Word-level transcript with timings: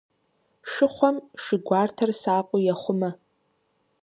Шыхъуэм 0.71 1.17
шы 1.43 1.55
гуартэр 1.65 2.11
сакъыу 2.21 2.63
ехъумэ. 2.73 3.09